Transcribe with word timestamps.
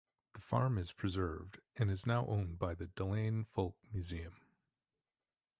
The 0.33 0.41
farm 0.41 0.79
is 0.79 0.93
preserved 0.93 1.59
and 1.75 1.91
is 1.91 2.07
now 2.07 2.25
owned 2.25 2.57
by 2.57 2.73
the 2.73 2.87
Dalane 2.87 3.45
folk 3.45 3.75
museum. 3.93 4.33